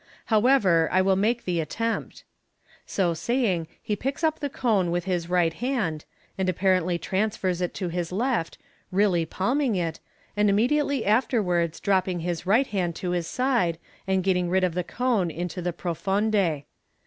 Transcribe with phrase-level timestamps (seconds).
[0.33, 2.23] However, I will make the attempt."
[2.87, 6.05] So saying, he picks up the cone with his right hand,
[6.39, 8.57] and apparently transfers it to his left,
[8.91, 9.99] really palming it,
[10.35, 13.77] and immediately afterwards dropping his right hand to his side,
[14.07, 16.63] and getting rid of the cone into the profonde.